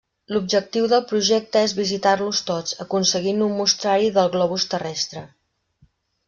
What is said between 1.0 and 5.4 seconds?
projecte és visitar-los tots, aconseguint un mostrari del globus terrestre.